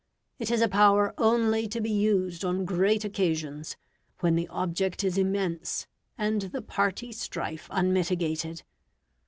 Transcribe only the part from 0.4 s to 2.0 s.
is a power only to be